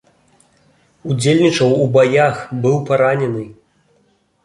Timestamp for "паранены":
2.91-3.49